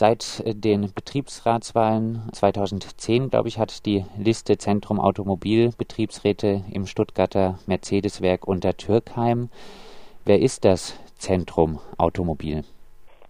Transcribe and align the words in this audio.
Seit 0.00 0.44
äh, 0.46 0.54
den 0.54 0.94
Betriebsratswahlen 0.94 2.30
2010, 2.32 3.30
glaube 3.30 3.48
ich, 3.48 3.58
hat 3.58 3.84
die 3.84 4.04
Liste 4.16 4.56
Zentrum 4.56 5.00
Automobil 5.00 5.72
Betriebsräte 5.76 6.62
im 6.72 6.86
Stuttgarter 6.86 7.58
Mercedeswerk 7.66 8.46
unter 8.46 8.76
Türkheim. 8.76 9.50
Wer 10.24 10.40
ist 10.40 10.64
das 10.64 10.96
Zentrum 11.18 11.80
Automobil? 11.98 12.62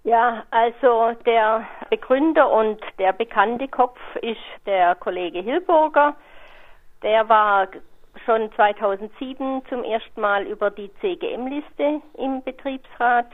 Ja, 0.05 0.45
also 0.51 1.13
der 1.25 1.67
Begründer 1.89 2.53
und 2.53 2.79
der 2.99 3.15
bekannte 3.15 3.67
Kopf 3.69 3.99
ist 4.21 4.37
der 4.67 4.95
Kollege 4.97 5.41
Hilburger. 5.41 6.17
Der 7.03 7.27
war 7.31 7.69
schon 8.27 8.53
2007 8.53 9.63
zum 9.71 9.85
ersten 9.85 10.21
Mal 10.21 10.45
über 10.45 10.71
die 10.71 10.91
CGM-Liste 11.01 12.03
im 12.19 12.43
Betriebsrat 12.43 13.29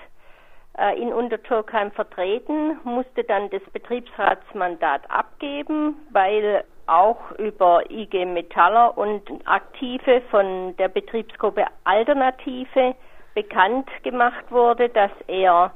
in 0.97 1.13
Untertürkheim 1.13 1.93
vertreten, 1.93 2.81
musste 2.83 3.23
dann 3.23 3.49
das 3.51 3.63
Betriebsratsmandat 3.73 5.09
abgeben, 5.09 5.97
weil 6.11 6.65
auch 6.87 7.31
über 7.39 7.89
IG 7.91 8.25
Metaller 8.25 8.97
und 8.99 9.23
Aktive 9.47 10.21
von 10.31 10.77
der 10.77 10.89
Betriebsgruppe 10.89 11.65
Alternative 11.85 12.95
bekannt 13.35 13.89
gemacht 14.03 14.45
wurde, 14.51 14.89
dass 14.89 15.11
er 15.27 15.73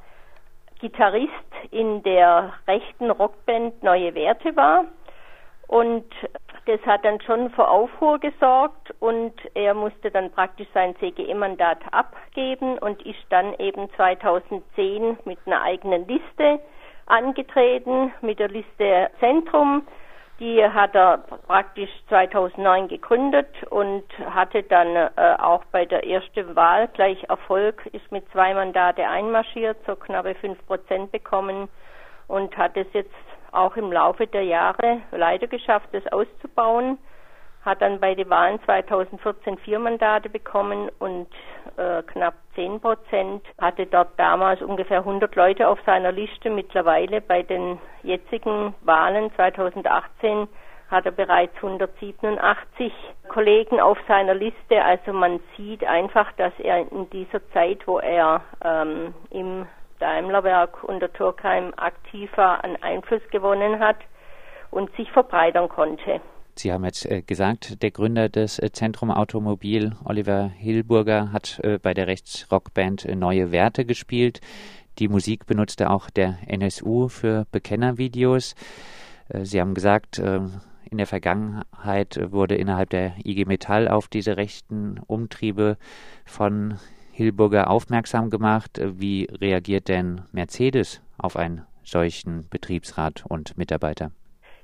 Gitarrist 0.81 1.31
in 1.71 2.03
der 2.03 2.53
rechten 2.67 3.11
Rockband 3.11 3.83
Neue 3.83 4.15
Werte 4.15 4.55
war. 4.57 4.85
Und 5.67 6.07
das 6.69 6.81
hat 6.85 7.03
dann 7.03 7.19
schon 7.23 7.49
für 7.51 7.67
Aufruhr 7.67 8.19
gesorgt 8.19 8.95
und 9.01 9.33
er 9.55 9.73
musste 9.73 10.11
dann 10.11 10.31
praktisch 10.31 10.69
sein 10.75 10.95
CGE-Mandat 10.97 11.79
abgeben 11.93 12.77
und 12.77 13.01
ist 13.07 13.25
dann 13.31 13.55
eben 13.59 13.89
2010 13.97 15.19
mit 15.25 15.39
einer 15.47 15.63
eigenen 15.63 16.07
Liste 16.07 16.61
angetreten, 17.07 18.13
mit 18.21 18.39
der 18.39 18.49
Liste 18.49 19.11
Zentrum. 19.19 19.87
Die 20.41 20.63
hat 20.63 20.95
er 20.95 21.25
praktisch 21.47 21.91
2009 22.11 22.89
gegründet 22.89 23.49
und 23.71 24.05
hatte 24.29 24.63
dann 24.63 24.95
äh, 24.95 25.11
auch 25.39 25.65
bei 25.73 25.87
der 25.87 26.07
ersten 26.07 26.55
Wahl 26.55 26.89
gleich 26.89 27.25
Erfolg, 27.31 27.87
ist 27.93 28.13
mit 28.13 28.31
zwei 28.31 28.53
Mandate 28.53 29.09
einmarschiert, 29.09 29.79
so 29.87 29.97
knappe 29.97 30.35
fünf 30.35 30.65
Prozent 30.67 31.13
bekommen 31.13 31.71
und 32.29 32.55
hat 32.59 32.77
es 32.77 32.87
jetzt 32.93 33.11
auch 33.53 33.77
im 33.77 33.93
Laufe 33.93 34.27
der 34.27 34.43
Jahre 34.43 35.01
leider 35.13 35.47
geschafft, 35.47 35.89
das 35.93 36.07
auszubauen 36.09 36.99
hat 37.69 37.83
dann 37.83 38.01
bei 38.01 38.15
den 38.15 38.31
Wahlen 38.31 38.59
2014 38.65 39.59
vier 39.59 39.79
Mandate 39.79 40.29
bekommen 40.29 40.91
und 40.99 41.29
äh, 41.77 42.03
knapp 42.03 42.35
10 42.55 42.81
Prozent, 42.81 43.45
hatte 43.61 43.87
dort 43.87 44.19
damals 44.19 44.63
ungefähr 44.63 45.01
100 45.01 45.35
Leute 45.37 45.69
auf 45.69 45.79
seiner 45.85 46.13
Liste. 46.13 46.51
Mittlerweile 46.51 47.21
bei 47.21 47.43
den 47.43 47.79
jetzigen 48.03 48.75
Wahlen 48.83 49.31
2018 49.35 50.49
hat 50.91 51.05
er 51.05 51.13
bereits 51.13 51.55
187 51.57 52.93
Kollegen 53.29 53.79
auf 53.81 53.99
seiner 54.09 54.35
Liste. 54.35 54.83
Also 54.83 55.13
man 55.13 55.41
sieht 55.57 55.85
einfach, 55.85 56.33
dass 56.33 56.53
er 56.59 56.91
in 56.91 57.11
dieser 57.11 57.47
Zeit, 57.51 57.87
wo 57.87 57.99
er 57.99 58.41
ähm, 58.65 59.15
im 59.31 59.67
Daimlerwerk 59.99 60.85
unter 60.85 61.13
Turkheim 61.13 61.73
aktiv 61.77 62.31
war, 62.37 62.65
an 62.65 62.77
Einfluss 62.81 63.23
gewonnen 63.31 63.79
hat 63.81 63.97
und 64.71 64.95
sich 64.97 65.11
verbreitern 65.13 65.69
konnte. 65.69 66.21
Sie 66.59 66.73
haben 66.73 66.85
jetzt 66.85 67.07
äh, 67.07 67.23
gesagt, 67.23 67.83
der 67.83 67.93
Gründer 67.93 68.29
des 68.29 68.59
äh, 68.59 68.73
Zentrum 68.73 69.13
Automobil, 69.13 69.93
Oliver 70.05 70.49
Hilburger, 70.49 71.31
hat 71.33 71.61
äh, 71.63 71.79
bei 71.79 71.95
der 71.95 72.09
Rechtsrockband 72.09 73.07
Neue 73.15 73.53
Werte 73.53 73.85
gespielt. 73.85 74.41
Die 74.99 75.07
Musik 75.07 75.47
benutzte 75.47 75.89
auch 75.89 76.11
der 76.11 76.39
NSU 76.49 77.07
für 77.07 77.47
Bekennervideos. 77.53 78.57
Sie 79.43 79.61
haben 79.61 79.75
gesagt, 79.75 80.19
in 80.19 80.99
der 80.99 81.07
Vergangenheit 81.07 82.19
wurde 82.33 82.57
innerhalb 82.57 82.91
der 82.91 83.13
IG 83.25 83.45
Metall 83.45 83.87
auf 83.87 84.09
diese 84.09 84.37
rechten 84.37 84.99
Umtriebe 85.07 85.77
von 86.25 86.79
Hilburger 87.19 87.69
aufmerksam 87.69 88.31
gemacht. 88.31 88.81
Wie 88.81 89.29
reagiert 89.41 89.89
denn 89.89 90.23
Mercedes 90.31 91.03
auf 91.19 91.37
einen 91.37 91.67
solchen 91.83 92.49
Betriebsrat 92.49 93.25
und 93.29 93.59
Mitarbeiter? 93.59 94.13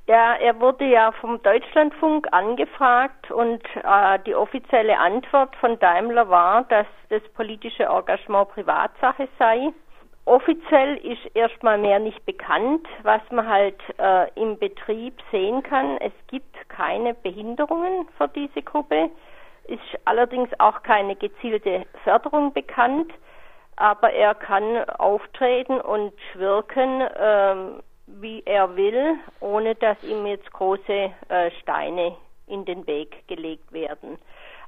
Ja, 0.06 0.34
er 0.34 0.60
wurde 0.60 0.84
ja 0.84 1.10
vom 1.20 1.42
Deutschlandfunk 1.42 2.28
angefragt 2.30 3.32
und 3.32 3.60
äh, 3.74 4.18
die 4.24 4.36
offizielle 4.36 4.96
Antwort 4.98 5.56
von 5.56 5.78
Daimler 5.80 6.28
war, 6.28 6.62
dass 6.64 6.86
das 7.08 7.22
politische 7.34 7.84
Engagement 7.84 8.50
Privatsache 8.50 9.26
sei. 9.36 9.72
Offiziell 10.26 10.98
ist 10.98 11.34
erstmal 11.34 11.78
mehr 11.78 11.98
nicht 11.98 12.24
bekannt, 12.24 12.86
was 13.02 13.22
man 13.32 13.48
halt 13.48 13.80
äh, 13.98 14.28
im 14.40 14.58
Betrieb 14.58 15.14
sehen 15.32 15.64
kann. 15.64 15.96
Es 15.98 16.12
gibt 16.28 16.54
keine 16.68 17.14
Behinderungen 17.14 18.06
für 18.16 18.28
diese 18.28 18.62
Gruppe, 18.62 19.10
ist 19.64 19.80
allerdings 20.04 20.48
auch 20.58 20.82
keine 20.82 21.16
gezielte 21.16 21.86
Förderung 22.04 22.52
bekannt, 22.52 23.12
aber 23.76 24.12
er 24.12 24.34
kann 24.34 24.84
auftreten 24.90 25.80
und 25.80 26.12
wirken. 26.34 27.02
Ähm, 27.18 27.82
wie 28.06 28.42
er 28.44 28.76
will, 28.76 29.16
ohne 29.40 29.74
dass 29.74 30.02
ihm 30.02 30.26
jetzt 30.26 30.50
große 30.52 31.10
äh, 31.28 31.50
Steine 31.62 32.16
in 32.46 32.64
den 32.64 32.86
Weg 32.86 33.26
gelegt 33.28 33.72
werden. 33.72 34.18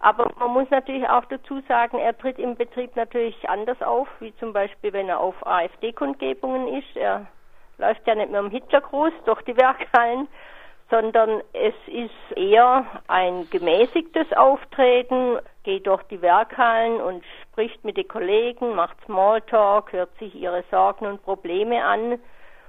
Aber 0.00 0.30
man 0.38 0.52
muss 0.52 0.70
natürlich 0.70 1.08
auch 1.08 1.24
dazu 1.26 1.60
sagen, 1.68 1.98
er 1.98 2.16
tritt 2.16 2.38
im 2.38 2.56
Betrieb 2.56 2.96
natürlich 2.96 3.48
anders 3.48 3.80
auf, 3.82 4.08
wie 4.20 4.34
zum 4.36 4.52
Beispiel, 4.52 4.92
wenn 4.92 5.08
er 5.08 5.20
auf 5.20 5.34
AfD-Kundgebungen 5.46 6.68
ist. 6.68 6.96
Er 6.96 7.26
läuft 7.78 8.06
ja 8.06 8.14
nicht 8.14 8.30
mehr 8.30 8.40
im 8.40 8.50
Hitlergruß 8.50 9.12
durch 9.24 9.42
die 9.42 9.56
Werkhallen, 9.56 10.28
sondern 10.90 11.42
es 11.52 11.74
ist 11.86 12.36
eher 12.36 12.84
ein 13.08 13.48
gemäßigtes 13.50 14.32
Auftreten, 14.34 15.38
geht 15.64 15.86
durch 15.86 16.02
die 16.04 16.22
Werkhallen 16.22 17.00
und 17.00 17.24
spricht 17.42 17.84
mit 17.84 17.96
den 17.96 18.06
Kollegen, 18.06 18.74
macht 18.74 18.96
Smalltalk, 19.04 19.92
hört 19.92 20.16
sich 20.18 20.34
ihre 20.34 20.62
Sorgen 20.70 21.06
und 21.06 21.22
Probleme 21.22 21.84
an 21.84 22.20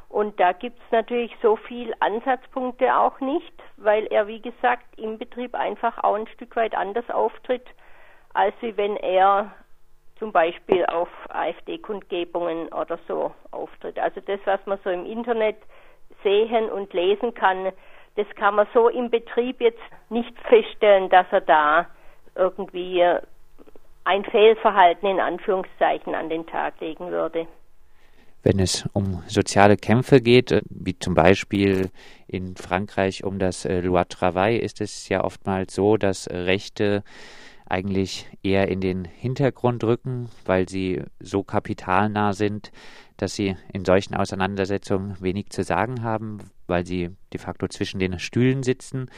und 0.09 0.39
da 0.39 0.53
gibt 0.53 0.79
es 0.79 0.91
natürlich 0.91 1.35
so 1.41 1.57
viel 1.57 1.93
Ansatzpunkte 1.99 2.95
auch 2.95 3.19
nicht, 3.19 3.53
weil 3.75 4.05
er, 4.07 4.27
wie 4.27 4.41
gesagt, 4.41 4.85
im 4.97 5.17
Betrieb 5.17 5.53
einfach 5.53 6.03
auch 6.03 6.15
ein 6.15 6.27
Stück 6.27 6.55
weit 6.55 6.75
anders 6.75 7.09
auftritt, 7.09 7.65
als 8.33 8.55
wenn 8.61 8.95
er 8.97 9.51
zum 10.17 10.31
Beispiel 10.31 10.85
auf 10.85 11.09
AfD-Kundgebungen 11.29 12.69
oder 12.69 12.97
so 13.07 13.33
auftritt. 13.51 13.99
Also 13.99 14.21
das, 14.21 14.39
was 14.45 14.65
man 14.65 14.79
so 14.83 14.89
im 14.89 15.05
Internet 15.05 15.57
sehen 16.23 16.69
und 16.71 16.93
lesen 16.93 17.33
kann, 17.33 17.71
das 18.17 18.27
kann 18.35 18.55
man 18.55 18.67
so 18.73 18.89
im 18.89 19.09
Betrieb 19.09 19.61
jetzt 19.61 19.79
nicht 20.09 20.33
feststellen, 20.49 21.09
dass 21.09 21.27
er 21.31 21.41
da 21.41 21.87
irgendwie 22.35 23.03
ein 24.03 24.25
Fehlverhalten 24.25 25.07
in 25.07 25.19
Anführungszeichen 25.19 26.15
an 26.15 26.29
den 26.29 26.45
Tag 26.47 26.79
legen 26.81 27.11
würde. 27.11 27.47
Wenn 28.43 28.59
es 28.59 28.87
um 28.93 29.23
soziale 29.27 29.77
Kämpfe 29.77 30.21
geht, 30.21 30.51
äh, 30.51 30.61
wie 30.69 30.97
zum 30.97 31.13
Beispiel 31.13 31.89
in 32.27 32.55
Frankreich 32.55 33.23
um 33.23 33.39
das 33.39 33.65
äh, 33.65 33.81
Loi 33.81 34.03
Travail, 34.05 34.59
ist 34.59 34.79
es 34.79 35.09
ja 35.09 35.23
oftmals 35.23 35.75
so, 35.75 35.97
dass 35.97 36.29
Rechte 36.29 37.03
eigentlich 37.67 38.27
eher 38.43 38.69
in 38.69 38.79
den 38.79 39.03
Hintergrund 39.05 39.83
rücken, 39.83 40.29
weil 40.45 40.69
sie 40.69 41.03
so 41.19 41.43
kapitalnah 41.43 42.33
sind, 42.33 42.71
dass 43.17 43.35
sie 43.35 43.57
in 43.73 43.83
solchen 43.83 44.15
Auseinandersetzungen 44.15 45.17
wenig 45.19 45.49
zu 45.49 45.63
sagen 45.63 46.03
haben, 46.03 46.39
weil 46.67 46.85
sie 46.85 47.09
de 47.33 47.39
facto 47.39 47.67
zwischen 47.67 47.99
den 47.99 48.19
Stühlen 48.19 48.63
sitzen. 48.63 49.09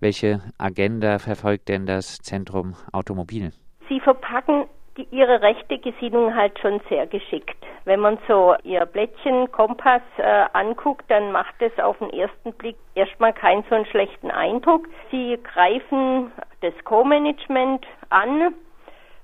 Welche 0.00 0.40
Agenda 0.58 1.18
verfolgt 1.18 1.68
denn 1.68 1.86
das 1.86 2.18
Zentrum 2.18 2.74
Automobil? 2.92 3.52
Sie 3.88 4.00
verpacken 4.00 4.64
die, 4.96 5.06
ihre 5.10 5.42
rechte 5.42 5.78
Gesinnung 5.78 6.34
halt 6.34 6.58
schon 6.58 6.80
sehr 6.88 7.06
geschickt. 7.06 7.56
Wenn 7.84 8.00
man 8.00 8.18
so 8.26 8.54
ihr 8.64 8.84
Blättchen 8.86 9.50
Kompass 9.52 10.02
äh, 10.18 10.46
anguckt, 10.52 11.04
dann 11.08 11.32
macht 11.32 11.54
es 11.60 11.78
auf 11.78 11.98
den 11.98 12.10
ersten 12.10 12.52
Blick 12.54 12.76
erstmal 12.94 13.32
keinen 13.32 13.64
so 13.68 13.76
einen 13.76 13.86
schlechten 13.86 14.30
Eindruck. 14.30 14.88
Sie 15.10 15.38
greifen 15.42 16.32
das 16.62 16.74
Co-Management 16.84 17.86
an, 18.10 18.54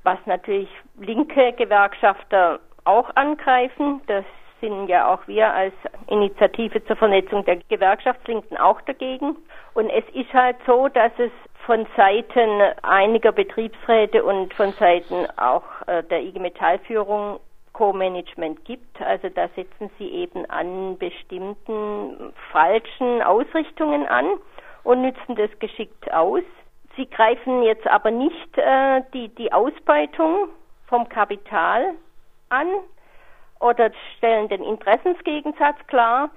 was 0.04 0.18
natürlich 0.26 0.68
linke 0.98 1.52
Gewerkschafter 1.54 2.60
auch 2.84 3.10
angreifen. 3.16 4.00
Das 4.06 4.24
sind 4.62 4.86
ja 4.86 5.12
auch 5.12 5.26
wir 5.26 5.52
als 5.52 5.74
Initiative 6.06 6.82
zur 6.84 6.96
Vernetzung 6.96 7.44
der 7.44 7.56
Gewerkschaftslinken 7.68 8.56
auch 8.56 8.80
dagegen. 8.82 9.36
Und 9.74 9.90
es 9.90 10.04
ist 10.14 10.32
halt 10.32 10.56
so, 10.66 10.88
dass 10.88 11.12
es 11.18 11.32
von 11.66 11.86
Seiten 11.96 12.62
einiger 12.82 13.32
Betriebsräte 13.32 14.24
und 14.24 14.54
von 14.54 14.72
Seiten 14.72 15.26
auch 15.36 15.64
äh, 15.86 16.02
der 16.04 16.22
IG 16.22 16.38
Metallführung 16.38 17.40
Co-Management 17.72 18.64
gibt. 18.64 19.00
Also 19.00 19.28
da 19.28 19.48
setzen 19.56 19.90
sie 19.98 20.08
eben 20.08 20.46
an 20.46 20.98
bestimmten 20.98 22.32
falschen 22.50 23.22
Ausrichtungen 23.22 24.06
an 24.06 24.26
und 24.84 25.02
nützen 25.02 25.36
das 25.36 25.50
geschickt 25.58 26.12
aus. 26.12 26.42
Sie 26.96 27.08
greifen 27.08 27.62
jetzt 27.62 27.86
aber 27.86 28.10
nicht 28.10 28.58
äh, 28.58 29.02
die, 29.14 29.28
die 29.28 29.52
Ausbeutung 29.52 30.48
vom 30.86 31.08
Kapital 31.08 31.94
an 32.50 32.66
oder 33.62 33.90
stellen 34.16 34.48
den 34.48 34.62
Interessensgegensatz 34.62 35.76
klar, 35.86 36.30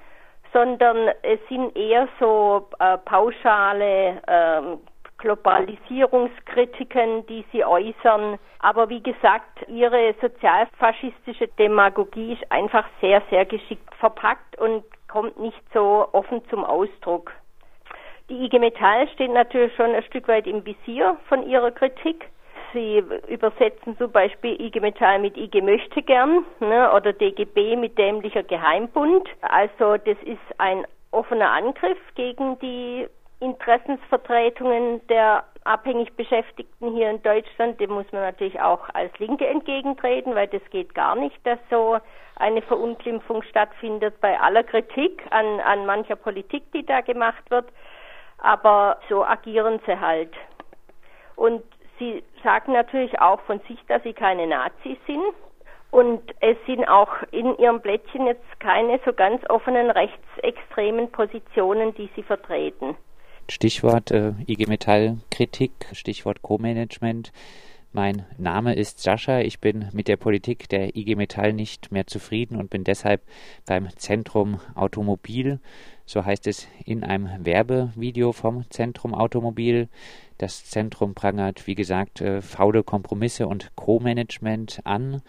sondern 0.54 1.10
es 1.24 1.40
sind 1.50 1.76
eher 1.76 2.08
so 2.20 2.70
äh, 2.80 2.98
pauschale 3.00 4.22
ähm, 4.28 4.78
Globalisierungskritiken, 5.18 7.26
die 7.28 7.44
sie 7.52 7.66
äußern. 7.66 8.38
Aber 8.60 8.88
wie 8.90 9.02
gesagt, 9.02 9.68
ihre 9.68 10.14
sozialfaschistische 10.22 11.48
Demagogie 11.60 12.34
ist 12.34 12.52
einfach 12.52 12.86
sehr, 13.02 13.24
sehr 13.30 13.46
geschickt 13.46 13.94
verpackt 13.96 14.58
und 14.60 14.84
kommt 15.08 15.40
nicht 15.40 15.62
so 15.74 16.08
offen 16.12 16.48
zum 16.50 16.64
Ausdruck. 16.64 17.32
Die 18.30 18.46
IG 18.46 18.60
Metall 18.60 19.08
steht 19.10 19.32
natürlich 19.32 19.76
schon 19.76 19.94
ein 19.94 20.04
Stück 20.04 20.28
weit 20.28 20.48
im 20.48 20.66
Visier 20.66 21.18
von 21.30 21.48
ihrer 21.48 21.72
Kritik. 21.72 22.30
Sie 22.76 23.02
übersetzen 23.30 23.98
zum 23.98 24.12
Beispiel 24.12 24.60
IG 24.60 24.82
Metall 24.82 25.20
mit 25.20 25.38
IG 25.38 25.62
möchte 25.62 26.02
gern 26.02 26.46
ne, 26.60 26.92
oder 26.94 27.14
DGB 27.14 27.78
mit 27.78 27.98
dämlicher 27.98 28.44
Geheimbund. 28.44 29.30
Also 29.42 29.96
das 29.96 30.18
ist 30.26 30.60
ein 30.60 30.86
offener 31.12 31.52
Angriff 31.52 31.98
gegen 32.16 32.60
die 32.60 33.08
Interessensvertretungen 33.40 35.08
der 35.08 35.46
abhängig 35.64 36.14
Beschäftigten 36.18 36.92
hier 36.92 37.10
in 37.10 37.24
Deutschland, 37.24 37.80
dem 37.80 37.92
muss 37.92 38.12
man 38.12 38.24
natürlich 38.24 38.60
auch 38.60 38.90
als 38.94 39.18
Linke 39.20 39.48
entgegentreten, 39.48 40.36
weil 40.36 40.48
das 40.48 40.62
geht 40.70 40.94
gar 40.94 41.16
nicht, 41.16 41.38
dass 41.48 41.60
so 41.70 41.98
eine 42.36 42.62
Verunglimpfung 42.62 43.42
stattfindet 43.44 44.20
bei 44.20 44.38
aller 44.38 44.64
Kritik 44.64 45.24
an, 45.30 45.62
an 45.62 45.86
mancher 45.86 46.18
Politik, 46.18 46.70
die 46.74 46.86
da 46.86 47.00
gemacht 47.00 47.50
wird. 47.50 47.66
Aber 48.40 49.00
so 49.08 49.24
agieren 49.24 49.80
sie 49.86 49.98
halt. 49.98 50.34
Und 51.38 51.64
sie 52.00 52.24
sagen 52.44 52.74
natürlich 52.74 53.20
auch 53.20 53.42
von 53.42 53.60
sich, 53.68 53.80
dass 53.88 54.04
sie 54.04 54.14
keine 54.14 54.48
Nazis 54.48 54.98
sind. 55.08 55.24
Und 55.92 56.22
es 56.42 56.58
sind 56.66 56.88
auch 56.90 57.10
in 57.32 57.58
ihrem 57.58 57.80
Blättchen 57.80 58.28
jetzt 58.28 58.60
keine 58.60 59.00
so 59.06 59.14
ganz 59.14 59.42
offenen 59.50 59.90
rechtsextremen 59.90 61.10
Positionen, 61.12 61.94
die 61.96 62.10
sie 62.16 62.24
vertreten. 62.24 62.96
Stichwort 63.50 64.12
äh, 64.12 64.34
IG 64.48 64.68
Metall 64.68 65.18
Kritik, 65.32 65.72
Stichwort 65.94 66.42
Co-Management. 66.42 67.32
Mein 67.96 68.26
Name 68.38 68.76
ist 68.76 69.00
Sascha. 69.00 69.40
Ich 69.40 69.62
bin 69.62 69.88
mit 69.94 70.10
der 70.10 70.18
Politik 70.18 70.68
der 70.68 70.98
IG 70.98 71.16
Metall 71.16 71.54
nicht 71.54 71.94
mehr 71.94 72.06
zufrieden 72.06 72.58
und 72.58 72.70
bin 72.70 72.84
deshalb 72.84 73.22
beim 73.66 73.88
Zentrum 73.96 74.60
Automobil. 74.76 75.62
So 76.06 76.26
heißt 76.26 76.46
es 76.48 76.68
in 76.84 77.06
einem 77.06 77.30
Werbevideo 77.46 78.34
vom 78.34 78.70
Zentrum 78.70 79.14
Automobil. 79.14 79.88
Das 80.40 80.66
Zentrum 80.66 81.14
prangert, 81.14 81.68
wie 81.68 81.76
gesagt, 81.76 82.20
äh, 82.20 82.42
faule 82.42 82.84
Kompromisse 82.84 83.48
und 83.48 83.74
Co-Management 83.78 84.82
an. 84.84 85.22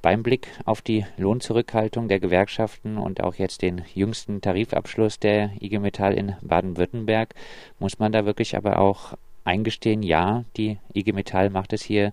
Beim 0.00 0.22
Blick 0.22 0.48
auf 0.64 0.80
die 0.80 1.04
Lohnzurückhaltung 1.18 2.08
der 2.08 2.20
Gewerkschaften 2.20 2.96
und 2.96 3.22
auch 3.22 3.34
jetzt 3.34 3.60
den 3.60 3.82
jüngsten 3.92 4.40
Tarifabschluss 4.40 5.18
der 5.18 5.50
IG 5.60 5.78
Metall 5.78 6.14
in 6.14 6.36
Baden-Württemberg 6.40 7.34
muss 7.78 7.98
man 7.98 8.12
da 8.12 8.24
wirklich 8.24 8.56
aber 8.56 8.78
auch 8.78 9.18
eingestehen, 9.46 10.02
ja, 10.02 10.44
die 10.56 10.78
IG 10.94 11.12
Metall 11.12 11.50
macht 11.50 11.72
es 11.72 11.82
hier 11.82 12.12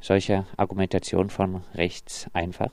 solche 0.00 0.46
Argumentation 0.56 1.30
von 1.30 1.62
rechts 1.74 2.30
einfach? 2.32 2.70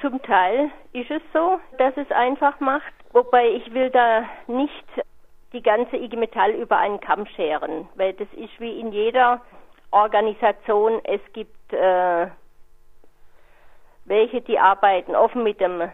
Zum 0.00 0.22
Teil 0.22 0.70
ist 0.92 1.10
es 1.10 1.22
so, 1.32 1.58
dass 1.78 1.96
es 1.96 2.10
einfach 2.12 2.60
macht, 2.60 2.92
wobei 3.12 3.48
ich 3.48 3.72
will 3.74 3.90
da 3.90 4.24
nicht 4.46 4.84
die 5.52 5.62
ganze 5.62 5.96
IG 5.96 6.16
Metall 6.16 6.52
über 6.52 6.78
einen 6.78 7.00
Kamm 7.00 7.26
scheren, 7.26 7.88
weil 7.96 8.12
das 8.12 8.28
ist 8.34 8.60
wie 8.60 8.78
in 8.78 8.92
jeder 8.92 9.40
Organisation, 9.90 11.00
es 11.04 11.20
gibt 11.32 11.72
äh, 11.72 12.26
welche, 14.04 14.40
die 14.40 14.58
arbeiten 14.58 15.14
offen 15.14 15.42
mit 15.42 15.60
dem 15.60 15.90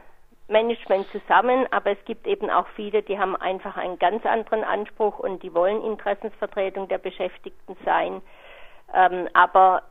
Management 0.48 1.06
zusammen, 1.10 1.66
aber 1.70 1.92
es 1.92 2.04
gibt 2.04 2.26
eben 2.26 2.50
auch 2.50 2.66
viele, 2.76 3.02
die 3.02 3.18
haben 3.18 3.34
einfach 3.36 3.76
einen 3.76 3.98
ganz 3.98 4.26
anderen 4.26 4.62
Anspruch 4.62 5.18
und 5.18 5.42
die 5.42 5.54
wollen 5.54 5.82
Interessensvertretung 5.82 6.88
der 6.88 6.98
Beschäftigten 6.98 7.76
sein. 7.84 8.20
Ähm, 8.94 9.28
aber 9.32 9.82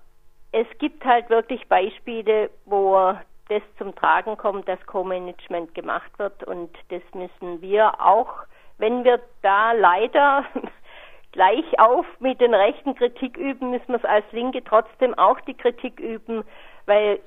es 0.51 0.67
gibt 0.77 1.03
halt 1.03 1.29
wirklich 1.29 1.67
Beispiele, 1.67 2.51
wo 2.65 3.13
das 3.50 3.61
zum 3.77 3.95
Tragen 3.95 4.38
kommt, 4.38 4.67
dass 4.67 4.85
Co-Management 4.85 5.73
gemacht 5.73 6.11
wird 6.17 6.44
und 6.44 6.69
das 6.89 7.01
müssen 7.13 7.61
wir 7.61 8.00
auch, 8.00 8.44
wenn 8.77 9.03
wir 9.03 9.19
da 9.41 9.71
leider 9.71 10.45
gleich 11.31 11.79
auf 11.79 12.05
mit 12.19 12.39
den 12.39 12.53
rechten 12.53 12.95
Kritik 12.95 13.38
üben, 13.38 13.71
müssen 13.71 13.89
wir 13.89 13.95
es 13.95 14.05
als 14.05 14.31
Linke 14.31 14.63
trotzdem 14.63 15.17
auch 15.17 15.39
die 15.41 15.55
Kritik 15.55 16.00
üben, 16.00 16.44
weil 16.85 17.19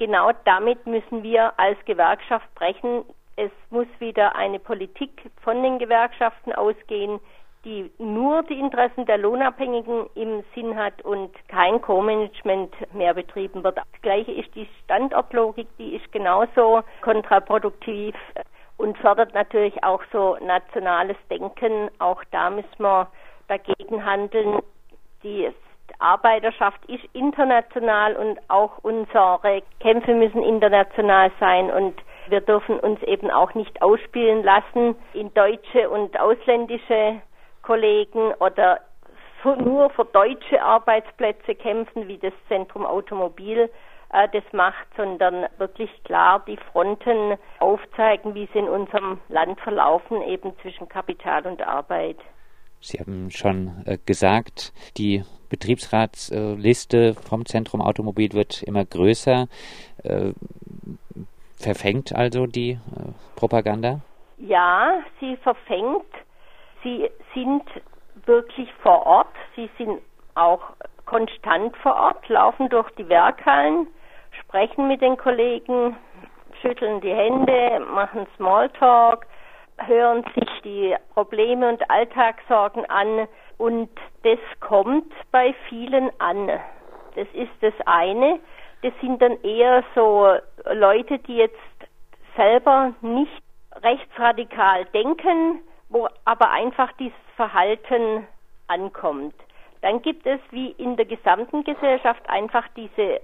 genau 0.00 0.32
damit 0.44 0.84
müssen 0.86 1.22
wir 1.22 1.52
als 1.58 1.78
Gewerkschaft 1.84 2.52
brechen. 2.56 3.04
Es 3.36 3.52
muss 3.70 3.86
wieder 4.00 4.34
eine 4.34 4.58
Politik 4.58 5.30
von 5.42 5.62
den 5.62 5.78
Gewerkschaften 5.78 6.52
ausgehen, 6.52 7.20
die 7.64 7.90
nur 7.98 8.42
die 8.44 8.58
Interessen 8.58 9.04
der 9.04 9.18
Lohnabhängigen 9.18 10.08
im 10.14 10.42
Sinn 10.54 10.76
hat 10.76 11.02
und 11.02 11.30
kein 11.48 11.80
Co-Management 11.82 12.74
mehr 12.94 13.14
betrieben 13.14 13.62
wird. 13.62 13.76
Das 13.76 14.02
gleiche 14.02 14.32
ist 14.32 14.52
die 14.54 14.66
Standortlogik, 14.84 15.68
die 15.78 15.94
ist 15.96 16.10
genauso 16.10 16.82
kontraproduktiv 17.02 18.14
und 18.78 18.96
fördert 18.98 19.34
natürlich 19.34 19.84
auch 19.84 20.02
so 20.10 20.38
nationales 20.40 21.16
Denken. 21.30 21.90
Auch 21.98 22.24
da 22.30 22.48
müssen 22.48 22.78
wir 22.78 23.08
dagegen 23.48 24.04
handeln. 24.04 24.60
Die 25.22 25.52
Arbeiterschaft 26.00 26.84
ist 26.86 27.04
international 27.12 28.16
und 28.16 28.38
auch 28.48 28.78
unsere 28.82 29.62
Kämpfe 29.80 30.14
müssen 30.14 30.42
international 30.42 31.30
sein 31.38 31.70
und 31.70 31.94
wir 32.28 32.40
dürfen 32.40 32.78
uns 32.78 33.02
eben 33.02 33.30
auch 33.30 33.54
nicht 33.54 33.82
ausspielen 33.82 34.42
lassen 34.42 34.94
in 35.14 35.32
deutsche 35.34 35.90
und 35.90 36.18
ausländische 36.18 37.20
Kollegen 37.62 38.32
oder 38.38 38.80
nur 39.44 39.90
für 39.90 40.04
deutsche 40.04 40.62
Arbeitsplätze 40.62 41.54
kämpfen, 41.54 42.08
wie 42.08 42.18
das 42.18 42.32
Zentrum 42.48 42.84
Automobil 42.84 43.70
äh, 44.12 44.28
das 44.32 44.44
macht, 44.52 44.86
sondern 44.96 45.46
wirklich 45.58 45.90
klar 46.04 46.44
die 46.46 46.58
Fronten 46.72 47.38
aufzeigen, 47.58 48.34
wie 48.34 48.48
sie 48.52 48.58
in 48.58 48.68
unserem 48.68 49.18
Land 49.28 49.60
verlaufen, 49.60 50.22
eben 50.22 50.52
zwischen 50.62 50.88
Kapital 50.88 51.46
und 51.46 51.62
Arbeit. 51.62 52.18
Sie 52.80 52.98
haben 52.98 53.30
schon 53.30 53.82
äh, 53.86 53.98
gesagt, 54.04 54.72
die 54.96 55.24
Betriebsratsliste 55.50 57.14
vom 57.14 57.44
Zentrum 57.44 57.82
Automobil 57.82 58.32
wird 58.32 58.62
immer 58.62 58.84
größer. 58.84 59.48
Äh, 60.04 60.32
verfängt 61.58 62.14
also 62.14 62.46
die 62.46 62.70
äh, 62.70 62.78
Propaganda? 63.36 64.00
Ja, 64.38 65.02
sie 65.20 65.36
verfängt. 65.36 66.06
Sie 66.82 67.10
sind 67.34 67.62
wirklich 68.24 68.72
vor 68.82 69.04
Ort. 69.04 69.34
Sie 69.54 69.68
sind 69.76 70.00
auch 70.34 70.62
konstant 71.04 71.76
vor 71.78 71.94
Ort, 71.94 72.28
laufen 72.28 72.68
durch 72.68 72.88
die 72.92 73.08
Werkhallen, 73.08 73.88
sprechen 74.40 74.88
mit 74.88 75.02
den 75.02 75.16
Kollegen, 75.16 75.96
schütteln 76.62 77.00
die 77.00 77.12
Hände, 77.12 77.80
machen 77.92 78.26
Smalltalk, 78.36 79.26
hören 79.76 80.24
sich 80.34 80.48
die 80.62 80.94
Probleme 81.14 81.68
und 81.68 81.90
Alltagssorgen 81.90 82.88
an 82.88 83.26
und 83.60 83.90
das 84.22 84.38
kommt 84.60 85.12
bei 85.30 85.54
vielen 85.68 86.10
an. 86.18 86.48
Das 87.14 87.28
ist 87.34 87.52
das 87.60 87.74
eine. 87.84 88.40
Das 88.80 88.92
sind 89.02 89.20
dann 89.20 89.38
eher 89.42 89.84
so 89.94 90.34
Leute, 90.72 91.18
die 91.18 91.36
jetzt 91.36 91.58
selber 92.36 92.94
nicht 93.02 93.42
rechtsradikal 93.82 94.86
denken, 94.86 95.60
wo 95.90 96.08
aber 96.24 96.50
einfach 96.50 96.90
dieses 96.92 97.18
Verhalten 97.36 98.26
ankommt. 98.66 99.34
Dann 99.82 100.00
gibt 100.00 100.26
es 100.26 100.40
wie 100.50 100.70
in 100.70 100.96
der 100.96 101.04
gesamten 101.04 101.62
Gesellschaft 101.62 102.22
einfach 102.30 102.66
diese 102.76 103.16
äh, 103.16 103.20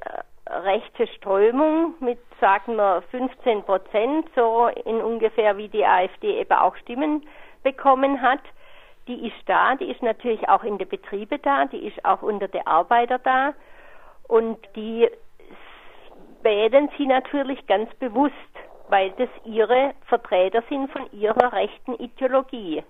rechte 0.50 1.06
Strömung 1.06 1.94
mit, 2.00 2.18
sagen 2.42 2.76
wir, 2.76 3.02
15 3.10 3.62
Prozent, 3.62 4.28
so 4.34 4.68
in 4.84 5.00
ungefähr 5.00 5.56
wie 5.56 5.68
die 5.68 5.84
AfD 5.86 6.40
eben 6.40 6.52
auch 6.52 6.76
Stimmen 6.76 7.26
bekommen 7.62 8.20
hat. 8.20 8.40
Die 9.06 9.28
ist 9.28 9.36
da, 9.46 9.74
die 9.76 9.90
ist 9.90 10.02
natürlich 10.02 10.48
auch 10.48 10.64
in 10.64 10.78
den 10.78 10.88
Betrieben 10.88 11.40
da, 11.42 11.66
die 11.66 11.86
ist 11.86 12.04
auch 12.04 12.22
unter 12.22 12.48
den 12.48 12.66
Arbeiter 12.66 13.18
da 13.18 13.54
und 14.28 14.58
die 14.74 15.08
wählen 16.42 16.90
sie 16.96 17.06
natürlich 17.06 17.64
ganz 17.66 17.92
bewusst, 17.94 18.34
weil 18.88 19.10
das 19.12 19.28
ihre 19.44 19.94
Vertreter 20.06 20.62
sind 20.68 20.90
von 20.92 21.10
ihrer 21.12 21.52
rechten 21.52 21.94
Ideologie. 21.94 22.82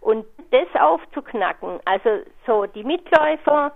Und 0.00 0.26
das 0.50 0.80
aufzuknacken, 0.80 1.80
also 1.84 2.20
so 2.46 2.66
die 2.66 2.84
Mitläufer, 2.84 3.72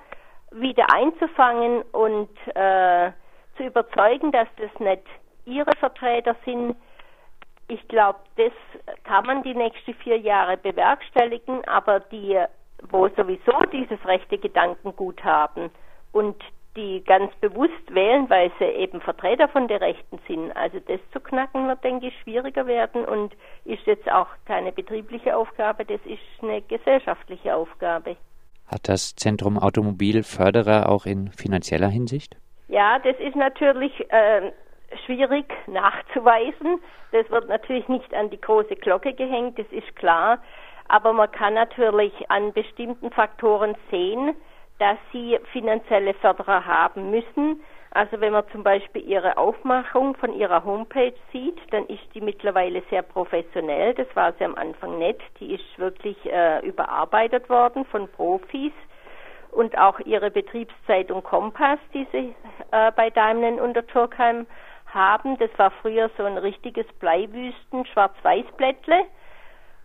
wieder 0.53 0.93
einzufangen 0.93 1.83
und 1.93 2.31
äh, 2.55 3.13
zu 3.57 3.65
überzeugen, 3.65 4.33
dass 4.33 4.49
das 4.57 4.71
nicht 4.81 5.03
ihre 5.45 5.71
Vertreter 5.79 6.35
sind. 6.45 6.77
Ich 7.71 7.87
glaube, 7.87 8.19
das 8.37 8.53
kann 9.05 9.25
man 9.27 9.45
die 9.45 9.55
nächsten 9.55 9.95
vier 9.95 10.19
Jahre 10.19 10.57
bewerkstelligen, 10.57 11.65
aber 11.69 12.01
die, 12.01 12.37
wo 12.91 13.07
sowieso 13.11 13.61
dieses 13.73 14.05
rechte 14.05 14.39
Gedankengut 14.39 15.23
haben 15.23 15.71
und 16.11 16.35
die 16.75 17.05
ganz 17.05 17.33
bewusst 17.37 17.95
wählen, 17.95 18.29
weil 18.29 18.51
sie 18.59 18.65
eben 18.65 19.01
Vertreter 19.01 19.47
von 19.47 19.69
der 19.69 19.81
Rechten 19.81 20.19
sind. 20.27 20.51
Also 20.57 20.81
das 20.81 20.99
zu 21.13 21.21
knacken 21.21 21.69
wird, 21.69 21.85
denke 21.85 22.09
ich, 22.09 22.21
schwieriger 22.23 22.67
werden 22.67 23.05
und 23.05 23.35
ist 23.65 23.87
jetzt 23.87 24.11
auch 24.11 24.27
keine 24.47 24.73
betriebliche 24.73 25.37
Aufgabe, 25.37 25.85
das 25.85 26.01
ist 26.07 26.43
eine 26.43 26.63
gesellschaftliche 26.63 27.55
Aufgabe. 27.55 28.17
Hat 28.67 28.89
das 28.89 29.15
Zentrum 29.15 29.59
Automobil 29.59 30.25
Förderer 30.25 30.89
auch 30.89 31.07
in 31.07 31.29
finanzieller 31.31 31.89
Hinsicht? 31.89 32.37
Ja, 32.67 32.99
das 32.99 33.17
ist 33.21 33.37
natürlich 33.37 33.93
äh, 34.11 34.51
schwierig 35.05 35.47
nachzuweisen. 35.67 36.81
Das 37.13 37.29
wird 37.31 37.49
natürlich 37.49 37.89
nicht 37.89 38.13
an 38.15 38.31
die 38.31 38.41
große 38.41 38.77
Glocke 38.77 39.15
gehängt, 39.15 39.59
das 39.59 39.67
ist 39.71 39.95
klar. 39.97 40.39
Aber 40.89 41.13
man 41.13 41.31
kann 41.31 41.55
natürlich 41.55 42.13
an 42.31 42.53
bestimmten 42.53 43.11
Faktoren 43.11 43.77
sehen, 43.91 44.35
dass 44.79 44.99
sie 45.13 45.39
finanzielle 45.53 46.15
Förderer 46.15 46.67
haben 46.67 47.11
müssen. 47.11 47.63
Also 47.93 48.21
wenn 48.21 48.33
man 48.33 48.45
zum 48.53 48.63
Beispiel 48.63 49.03
ihre 49.03 49.37
Aufmachung 49.37 50.15
von 50.17 50.33
ihrer 50.33 50.65
Homepage 50.65 51.15
sieht, 51.33 51.59
dann 51.73 51.87
ist 51.87 52.03
die 52.15 52.21
mittlerweile 52.21 52.83
sehr 52.89 53.03
professionell. 53.03 53.95
Das 53.95 54.07
war 54.15 54.33
sie 54.35 54.45
am 54.45 54.55
Anfang 54.55 54.99
nicht. 54.99 55.21
Die 55.41 55.55
ist 55.55 55.79
wirklich 55.79 56.17
äh, 56.27 56.65
überarbeitet 56.67 57.49
worden 57.49 57.85
von 57.85 58.09
Profis. 58.09 58.73
Und 59.51 59.77
auch 59.77 59.99
ihre 60.01 60.31
Betriebszeitung 60.31 61.25
Kompass, 61.25 61.81
die 61.93 62.07
sie 62.13 62.35
äh, 62.71 62.93
bei 62.93 63.11
Daimler 63.11 63.61
unter 63.63 63.85
Turkheim 63.85 64.47
haben, 64.95 65.39
das 65.39 65.51
war 65.57 65.71
früher 65.83 66.11
so 66.17 66.25
ein 66.25 66.39
richtiges 66.39 66.87
Bleiwüsten, 66.99 67.87
Schwarz-Weiß-Blättle 67.87 69.07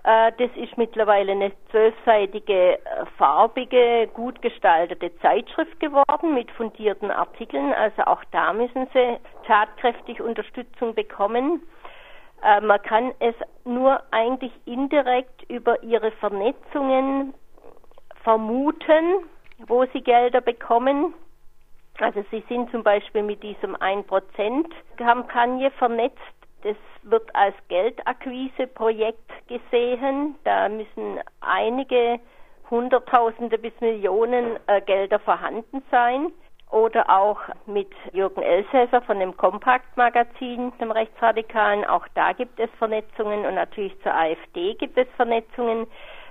äh, 0.06 0.32
das 0.38 0.52
ist 0.56 0.78
mittlerweile 0.78 1.32
eine 1.32 1.52
zwölfseitige, 1.72 2.74
äh, 2.74 2.80
farbige, 3.18 4.08
gut 4.14 4.40
gestaltete 4.44 5.18
Zeitschrift 5.18 5.80
geworden 5.80 6.36
mit 6.36 6.52
fundierten 6.52 7.10
Artikeln. 7.10 7.74
Also 7.74 8.04
auch 8.04 8.24
da 8.32 8.54
müssen 8.54 8.88
Sie 8.94 9.18
tatkräftig 9.48 10.22
Unterstützung 10.22 10.94
bekommen. 10.94 11.64
Äh, 12.44 12.62
man 12.62 12.82
kann 12.84 13.14
es 13.18 13.34
nur 13.64 14.00
eigentlich 14.12 14.52
indirekt 14.66 15.42
über 15.50 15.82
Ihre 15.82 16.12
Vernetzungen 16.12 17.34
vermuten, 18.24 19.26
wo 19.68 19.86
Sie 19.86 20.02
Gelder 20.02 20.42
bekommen. 20.42 21.16
Also 22.00 22.24
Sie 22.32 22.44
sind 22.50 22.70
zum 22.72 22.84
Beispiel 22.84 23.24
mit 23.24 23.42
diesem 23.42 23.76
1%-Kampagne 23.76 25.72
vernetzt 25.72 26.20
das 26.66 26.76
wird 27.04 27.34
als 27.36 27.56
Geldakquiseprojekt 27.68 29.48
gesehen. 29.48 30.36
Da 30.44 30.68
müssen 30.68 31.20
einige 31.40 32.20
Hunderttausende 32.72 33.60
bis 33.60 33.74
Millionen 33.82 34.58
äh, 34.66 34.82
Gelder 34.82 35.20
vorhanden 35.20 35.84
sein. 35.92 36.32
Oder 36.72 37.08
auch 37.08 37.40
mit 37.68 37.92
Jürgen 38.12 38.42
Elsässer 38.42 39.04
von 39.04 39.20
dem 39.20 39.38
Kompakt-Magazin, 39.38 40.74
dem 40.80 40.90
Rechtsradikalen. 40.90 41.86
Auch 41.86 42.08
da 42.16 42.34
gibt 42.34 42.60
es 42.60 42.70
Vernetzungen 42.80 43.46
und 43.46 43.54
natürlich 43.54 43.96
zur 44.02 44.16
AfD 44.16 44.74
gibt 44.74 44.98
es 44.98 45.08
Vernetzungen. 45.16 45.86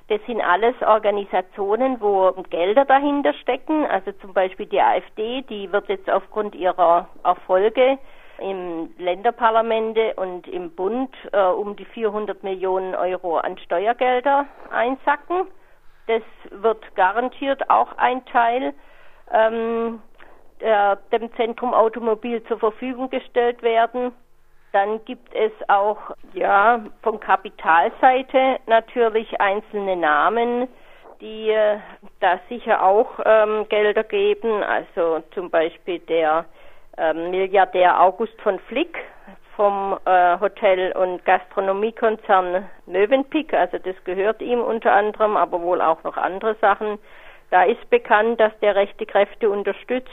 Das 0.08 0.20
sind 0.26 0.42
alles 0.42 0.75
Organisationen, 0.82 2.00
wo 2.00 2.30
Gelder 2.50 2.84
dahinter 2.84 3.32
stecken. 3.34 3.87
Also 3.87 4.12
zum 4.12 4.34
Beispiel 4.34 4.66
die 4.66 4.80
AfD, 4.80 5.42
die 5.42 5.73
wird 5.73 5.88
jetzt 5.88 6.11
aufgrund 6.11 6.54
ihrer 6.54 7.08
Erfolge 7.23 7.99
im 8.38 8.90
Länderparlamente 8.99 10.14
und 10.16 10.46
im 10.49 10.70
Bund 10.73 11.14
äh, 11.32 11.40
um 11.40 11.76
die 11.76 11.84
400 11.87 12.42
Millionen 12.42 12.94
Euro 12.94 13.38
an 13.38 13.56
Steuergelder 13.58 14.46
einsacken. 14.70 15.46
Das 16.06 16.23
wird 16.50 16.94
garantiert 16.96 17.70
auch 17.70 17.96
ein 17.96 18.25
Teil 18.26 18.75
ähm, 19.32 20.02
der, 20.61 20.96
dem 21.12 21.32
Zentrum 21.34 21.73
Automobil 21.73 22.42
zur 22.44 22.58
Verfügung 22.58 23.08
gestellt 23.08 23.62
werden. 23.62 24.12
Dann 24.75 25.04
gibt 25.04 25.33
es 25.37 25.52
auch 25.69 25.99
ja 26.33 26.81
von 27.04 27.21
Kapitalseite 27.21 28.59
natürlich 28.66 29.40
einzelne 29.40 29.95
Namen, 29.95 30.66
die 31.21 31.50
äh, 31.50 31.78
da 32.19 32.40
sicher 32.49 32.83
auch 32.83 33.21
ähm, 33.25 33.69
Gelder 33.69 34.02
geben. 34.02 34.64
Also 34.64 35.23
zum 35.33 35.49
Beispiel 35.49 36.00
der 36.00 36.47
ähm, 36.99 37.31
Milliardär 37.31 38.00
August 38.00 38.35
von 38.43 38.59
Flick 38.59 38.99
vom 39.54 39.97
äh, 40.07 40.40
Hotel- 40.40 40.90
und 40.97 41.25
Gastronomiekonzern 41.25 42.69
Mövenpick, 42.87 43.54
also 43.54 43.78
das 43.78 43.95
gehört 44.02 44.43
ihm 44.43 44.61
unter 44.61 44.93
anderem, 44.93 45.37
aber 45.37 45.62
wohl 45.62 45.81
auch 45.81 46.02
noch 46.02 46.16
andere 46.16 46.57
Sachen. 46.57 46.99
Da 47.52 47.62
ist 47.62 47.88
bekannt, 47.90 48.40
dass 48.40 48.59
der 48.59 48.75
rechte 48.75 49.07
Kräfte 49.07 49.49
unterstützt. 49.50 50.11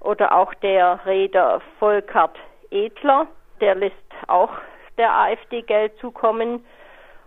Oder 0.00 0.34
auch 0.34 0.54
der 0.54 1.00
Reeder 1.04 1.60
Volkart 1.78 2.38
Edler, 2.70 3.26
der 3.64 3.74
lässt 3.74 3.94
auch 4.28 4.50
der 4.98 5.10
AfD 5.10 5.62
Geld 5.62 5.96
zukommen. 5.98 6.64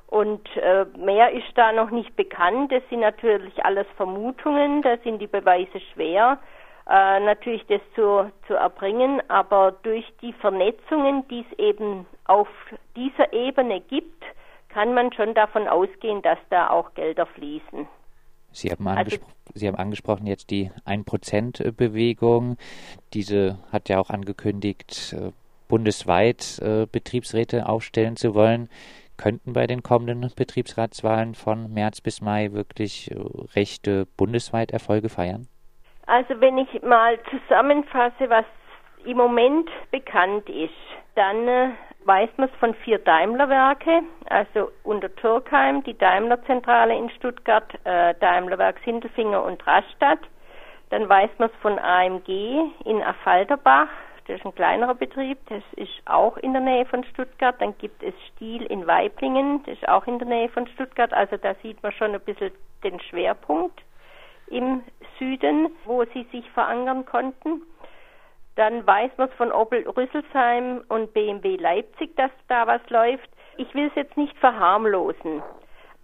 Und 0.08 0.48
äh, 0.56 0.86
mehr 0.98 1.32
ist 1.32 1.51
da 1.56 1.72
noch 1.74 1.89
nicht 1.89 2.15
bekannt. 2.15 2.72
Das 2.72 2.84
sind 2.89 3.01
natürlich 3.01 3.65
alles 3.65 3.88
Vermutungen, 3.98 4.82
da 4.84 4.98
sind 5.03 5.20
die 5.20 5.27
Beweise 5.27 5.79
schwer 5.94 6.39
äh, 6.89 7.20
natürlich 7.20 7.65
das 7.67 7.82
zu, 7.96 8.32
zu 8.48 8.53
erbringen, 8.53 9.22
aber 9.27 9.74
durch 9.84 10.06
die 10.22 10.34
Vernetzungen, 10.34 11.27
die 11.27 11.46
es 11.50 11.60
eben 11.60 12.06
auf 12.25 12.48
dieser 12.96 13.34
Ebene 13.34 13.82
gibt, 13.82 14.24
kann 14.70 14.94
man 14.94 15.12
schon 15.12 15.34
davon 15.34 15.67
ausgehen, 15.67 16.22
dass 16.22 16.38
da 16.50 16.70
auch 16.70 16.94
Gelder 16.94 17.25
fließen. 17.25 17.88
Sie 18.51 18.72
haben, 18.72 18.88
also, 18.88 19.17
Sie 19.53 19.67
haben 19.67 19.75
angesprochen 19.75 20.27
jetzt 20.27 20.50
die 20.50 20.72
1%-Bewegung. 20.86 22.58
Diese 23.13 23.60
hat 23.72 23.89
ja 23.89 24.00
auch 24.00 24.10
angekündigt, 24.10 25.13
äh, 25.13 25.32
bundesweit 25.67 26.59
äh, 26.62 26.86
Betriebsräte 26.86 27.67
aufstellen 27.67 28.15
zu 28.15 28.36
wollen. 28.36 28.69
Könnten 29.17 29.53
bei 29.53 29.65
den 29.65 29.81
kommenden 29.81 30.31
Betriebsratswahlen 30.36 31.33
von 31.33 31.74
März 31.74 32.01
bis 32.01 32.21
Mai 32.21 32.51
wirklich 32.51 33.09
äh, 33.12 33.15
rechte 33.55 34.05
bundesweit 34.17 34.71
Erfolge 34.71 35.09
feiern? 35.09 35.47
Also 36.05 36.39
wenn 36.39 36.57
ich 36.57 36.81
mal 36.83 37.17
zusammenfasse, 37.29 38.29
was 38.29 38.45
im 39.05 39.17
Moment 39.17 39.69
bekannt 39.91 40.47
ist, 40.50 40.71
dann 41.15 41.47
äh, 41.47 41.69
weiß 42.05 42.29
man 42.38 42.50
es 42.50 42.55
von 42.59 42.74
vier 42.74 43.00
Daimler-Werke, 43.00 44.01
also 44.29 44.71
unter 44.83 45.13
Türkheim, 45.15 45.83
die 45.83 45.97
Daimler-Zentrale 45.97 46.95
in 46.95 47.09
Stuttgart, 47.09 47.74
äh, 47.83 48.13
Daimler-Werk 48.19 48.79
Sindelfinger 48.86 49.43
und 49.43 49.65
Rastatt. 49.67 50.19
Dann 50.89 51.09
weiß 51.09 51.29
man 51.38 51.50
es 51.50 51.55
von 51.62 51.77
AMG 51.77 52.71
in 52.86 53.03
Affalterbach, 53.03 53.89
das 54.27 54.39
ist 54.39 54.46
ein 54.46 54.55
kleinerer 54.55 54.96
Betrieb, 54.96 55.38
das 55.48 55.63
ist 55.77 56.01
auch 56.05 56.36
in 56.38 56.51
der 56.51 56.62
Nähe 56.62 56.86
von 56.86 57.03
Stuttgart. 57.05 57.55
Dann 57.60 57.77
gibt 57.77 58.03
es 58.03 58.13
Stiel 58.27 58.63
in 58.63 58.86
Weiblingen, 58.86 59.63
das 59.63 59.75
ist 59.75 59.88
auch 59.88 60.05
in 60.05 60.19
der 60.19 60.27
Nähe 60.27 60.50
von 60.50 60.67
Stuttgart. 60.67 61.13
Also 61.13 61.38
da 61.38 61.55
sieht 61.63 61.81
man 61.81 61.93
schon 61.93 62.13
ein 62.13 62.22
bisschen 62.22 62.51
den 62.84 63.00
Schwerpunkt 63.00 63.81
im 64.48 64.84
Süden, 65.17 65.69
wo 65.86 66.03
sie 66.13 66.24
sich 66.31 66.50
verankern 66.51 67.05
konnten. 67.05 67.62
Dann 68.55 68.86
weiß 68.86 69.12
man 69.17 69.29
es 69.29 69.36
von 69.36 69.51
Opel 69.51 69.88
Rüsselsheim 69.88 70.84
und 70.89 71.13
BMW 71.13 71.55
Leipzig, 71.55 72.15
dass 72.17 72.31
da 72.48 72.67
was 72.67 72.81
läuft. 72.89 73.29
Ich 73.57 73.74
will 73.75 73.88
es 73.88 73.96
jetzt 73.96 74.17
nicht 74.17 74.38
verharmlosen, 74.39 75.41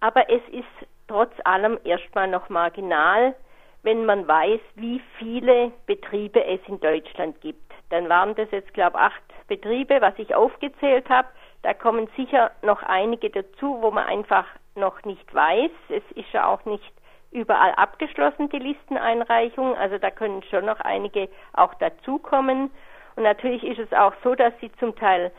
aber 0.00 0.30
es 0.30 0.42
ist 0.50 0.88
trotz 1.08 1.32
allem 1.44 1.78
erstmal 1.84 2.28
noch 2.28 2.48
marginal, 2.48 3.34
wenn 3.82 4.06
man 4.06 4.26
weiß, 4.26 4.60
wie 4.76 5.00
viele 5.18 5.72
Betriebe 5.86 6.42
es 6.44 6.60
in 6.66 6.80
Deutschland 6.80 7.40
gibt. 7.40 7.63
Dann 7.90 8.08
waren 8.08 8.34
das 8.34 8.50
jetzt, 8.50 8.72
glaube 8.74 8.96
ich, 8.96 9.02
acht 9.02 9.22
Betriebe, 9.48 10.00
was 10.00 10.14
ich 10.18 10.34
aufgezählt 10.34 11.08
habe. 11.08 11.28
Da 11.62 11.74
kommen 11.74 12.08
sicher 12.16 12.50
noch 12.62 12.82
einige 12.82 13.30
dazu, 13.30 13.78
wo 13.80 13.90
man 13.90 14.04
einfach 14.04 14.46
noch 14.74 15.02
nicht 15.04 15.34
weiß. 15.34 15.70
Es 15.88 16.02
ist 16.14 16.32
ja 16.32 16.46
auch 16.46 16.64
nicht 16.64 16.92
überall 17.30 17.72
abgeschlossen, 17.72 18.48
die 18.48 18.58
Listeneinreichung. 18.58 19.76
Also 19.76 19.98
da 19.98 20.10
können 20.10 20.42
schon 20.44 20.64
noch 20.64 20.80
einige 20.80 21.28
auch 21.52 21.74
dazukommen. 21.74 22.70
Und 23.16 23.22
natürlich 23.22 23.64
ist 23.64 23.78
es 23.78 23.92
auch 23.92 24.12
so, 24.22 24.34
dass 24.34 24.52
sie 24.60 24.72
zum 24.72 24.94
Teil 24.96 25.30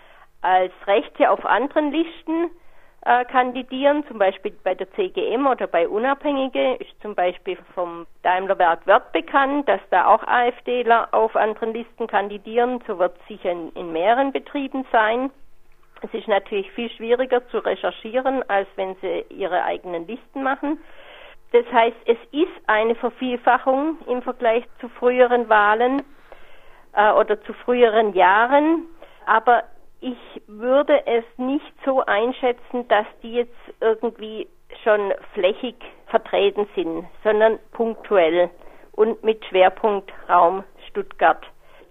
als 0.41 0.73
Rechte 0.87 1.29
auf 1.29 1.45
anderen 1.45 1.91
Listen 1.91 2.51
äh, 3.05 3.23
kandidieren, 3.25 4.03
zum 4.07 4.17
Beispiel 4.17 4.51
bei 4.63 4.73
der 4.73 4.91
CGM 4.93 5.45
oder 5.45 5.67
bei 5.67 5.87
Unabhängige, 5.87 6.73
ist 6.75 7.01
zum 7.01 7.13
Beispiel 7.13 7.57
vom 7.75 8.07
Daimlerwerk 8.23 8.85
Wert 8.87 9.11
bekannt, 9.11 9.69
dass 9.69 9.81
da 9.91 10.07
auch 10.07 10.23
AfDler 10.23 11.09
auf 11.11 11.35
anderen 11.35 11.73
Listen 11.73 12.07
kandidieren. 12.07 12.83
So 12.87 12.97
wird 12.97 13.15
es 13.21 13.27
sicher 13.27 13.51
in, 13.51 13.71
in 13.73 13.91
mehreren 13.91 14.31
Betrieben 14.31 14.85
sein. 14.91 15.29
Es 16.01 16.13
ist 16.13 16.27
natürlich 16.27 16.71
viel 16.71 16.89
schwieriger 16.89 17.47
zu 17.49 17.59
recherchieren, 17.59 18.43
als 18.49 18.67
wenn 18.75 18.95
sie 19.01 19.25
ihre 19.29 19.63
eigenen 19.63 20.07
Listen 20.07 20.43
machen. 20.43 20.79
Das 21.51 21.65
heißt, 21.71 21.97
es 22.05 22.17
ist 22.31 22.51
eine 22.67 22.95
Vervielfachung 22.95 23.97
im 24.07 24.21
Vergleich 24.23 24.65
zu 24.81 24.89
früheren 24.89 25.47
Wahlen 25.47 26.01
äh, 26.93 27.11
oder 27.11 27.39
zu 27.43 27.53
früheren 27.53 28.13
Jahren, 28.13 28.87
aber 29.25 29.63
ich 30.05 30.41
würde 30.45 31.01
es 31.07 31.23
nicht 31.37 31.73
so 31.83 32.05
einschätzen, 32.05 32.87
dass 32.89 33.07
die 33.23 33.33
jetzt 33.33 33.57
irgendwie 33.81 34.47
schon 34.83 35.11
flächig 35.33 35.75
vertreten 36.05 36.67
sind, 36.75 37.07
sondern 37.23 37.57
punktuell 37.71 38.51
und 38.91 39.23
mit 39.23 39.43
Schwerpunkt 39.45 40.13
Raum 40.29 40.63
Stuttgart. 40.89 41.43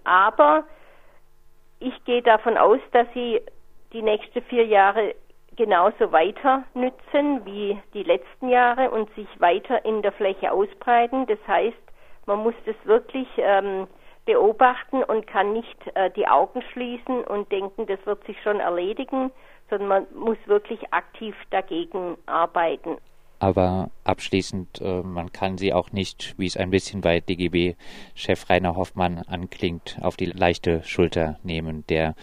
Aber 0.05 0.63
ich 1.79 2.05
gehe 2.05 2.21
davon 2.21 2.57
aus, 2.57 2.79
dass 2.93 3.05
sie 3.13 3.41
die 3.91 4.01
nächsten 4.01 4.41
vier 4.43 4.65
Jahre 4.65 5.13
genauso 5.57 6.13
weiter 6.13 6.63
nützen 6.73 7.45
wie 7.45 7.77
die 7.93 8.03
letzten 8.03 8.47
Jahre 8.47 8.91
und 8.91 9.13
sich 9.15 9.27
weiter 9.39 9.83
in 9.83 10.01
der 10.01 10.13
Fläche 10.13 10.53
ausbreiten. 10.53 11.25
Das 11.27 11.39
heißt, 11.47 11.75
man 12.27 12.39
muss 12.39 12.55
das 12.65 12.75
wirklich 12.85 13.27
ähm, 13.37 13.87
beobachten 14.25 15.03
und 15.03 15.27
kann 15.27 15.53
nicht 15.53 15.77
äh, 15.95 16.09
die 16.11 16.27
Augen 16.27 16.61
schließen 16.73 17.23
und 17.23 17.51
denken, 17.51 17.85
das 17.85 17.99
wird 18.05 18.25
sich 18.25 18.41
schon 18.41 18.59
erledigen, 18.59 19.31
sondern 19.69 19.87
man 19.87 20.07
muss 20.13 20.37
wirklich 20.45 20.93
aktiv 20.93 21.35
dagegen 21.51 22.17
arbeiten. 22.25 22.97
Aber 23.39 23.89
abschließend, 24.05 24.81
äh, 24.81 25.01
man 25.01 25.31
kann 25.31 25.57
sie 25.57 25.73
auch 25.73 25.91
nicht, 25.91 26.33
wie 26.37 26.45
es 26.45 26.57
ein 26.57 26.69
bisschen 26.69 27.01
bei 27.01 27.19
DGB-Chef 27.19 28.49
Rainer 28.49 28.75
Hoffmann 28.75 29.19
anklingt, 29.27 29.97
auf 30.01 30.15
die 30.15 30.25
leichte 30.25 30.83
Schulter 30.83 31.37
nehmen. 31.43 31.85
Der 31.87 32.15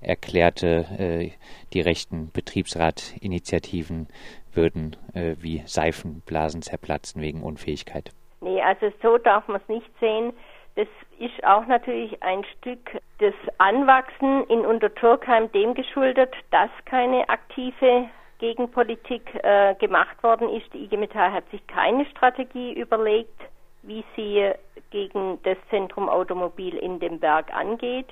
erklärte, 0.00 0.86
äh, 0.98 1.30
die 1.72 1.80
rechten 1.80 2.30
Betriebsratinitiativen 2.32 4.08
würden 4.52 4.96
äh, 5.12 5.34
wie 5.38 5.62
Seifenblasen 5.66 6.62
zerplatzen 6.62 7.20
wegen 7.20 7.42
Unfähigkeit. 7.42 8.12
Nee, 8.40 8.62
also 8.62 8.90
so 9.02 9.18
darf 9.18 9.46
man 9.48 9.60
es 9.60 9.68
nicht 9.68 9.90
sehen. 10.00 10.32
Das 10.80 10.88
ist 11.18 11.44
auch 11.44 11.66
natürlich 11.66 12.22
ein 12.22 12.42
Stück 12.56 12.98
des 13.20 13.34
Anwachsen 13.58 14.44
in 14.44 14.60
Untertürkheim 14.60 15.52
dem 15.52 15.74
geschuldet, 15.74 16.32
dass 16.52 16.70
keine 16.86 17.28
aktive 17.28 18.08
Gegenpolitik 18.38 19.30
äh, 19.42 19.74
gemacht 19.74 20.22
worden 20.22 20.48
ist. 20.48 20.72
Die 20.72 20.84
IG 20.84 20.96
Metall 20.96 21.32
hat 21.32 21.46
sich 21.50 21.66
keine 21.66 22.06
Strategie 22.06 22.72
überlegt, 22.72 23.38
wie 23.82 24.02
sie 24.16 24.52
gegen 24.88 25.38
das 25.42 25.58
Zentrum 25.68 26.08
Automobil 26.08 26.74
in 26.78 26.98
dem 26.98 27.20
Berg 27.20 27.52
angeht. 27.52 28.06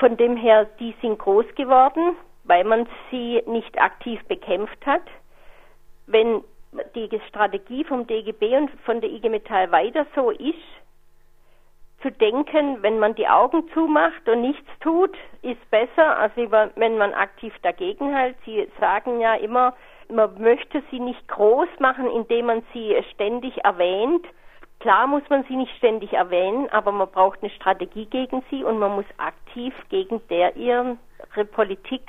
Von 0.00 0.16
dem 0.16 0.36
her, 0.36 0.64
die 0.80 0.92
sind 1.00 1.20
groß 1.20 1.46
geworden, 1.54 2.16
weil 2.42 2.64
man 2.64 2.88
sie 3.12 3.44
nicht 3.46 3.80
aktiv 3.80 4.20
bekämpft 4.24 4.84
hat. 4.84 5.04
Wenn 6.08 6.42
die 6.96 7.08
Strategie 7.28 7.84
vom 7.84 8.08
DGB 8.08 8.56
und 8.56 8.70
von 8.80 9.00
der 9.00 9.08
IG 9.08 9.28
Metall 9.28 9.70
weiter 9.70 10.04
so 10.16 10.32
ist, 10.32 10.56
zu 12.06 12.12
denken, 12.12 12.82
wenn 12.82 13.00
man 13.00 13.16
die 13.16 13.26
Augen 13.26 13.68
zumacht 13.74 14.28
und 14.28 14.40
nichts 14.40 14.68
tut, 14.80 15.16
ist 15.42 15.70
besser, 15.70 16.16
als 16.18 16.32
wenn 16.36 16.98
man 16.98 17.14
aktiv 17.14 17.52
dagegen 17.62 18.14
hält. 18.14 18.36
Sie 18.44 18.68
sagen 18.78 19.20
ja 19.20 19.34
immer, 19.34 19.74
man 20.08 20.40
möchte 20.40 20.84
sie 20.90 21.00
nicht 21.00 21.26
groß 21.26 21.68
machen, 21.80 22.08
indem 22.08 22.46
man 22.46 22.62
sie 22.72 22.96
ständig 23.12 23.64
erwähnt. 23.64 24.24
Klar 24.78 25.08
muss 25.08 25.22
man 25.30 25.42
sie 25.48 25.56
nicht 25.56 25.74
ständig 25.78 26.12
erwähnen, 26.12 26.68
aber 26.70 26.92
man 26.92 27.10
braucht 27.10 27.42
eine 27.42 27.50
Strategie 27.50 28.06
gegen 28.06 28.44
sie 28.50 28.62
und 28.62 28.78
man 28.78 28.94
muss 28.94 29.06
aktiv 29.16 29.74
gegen 29.88 30.20
der 30.28 30.54
ihre 30.54 30.96
Politik 31.50 32.02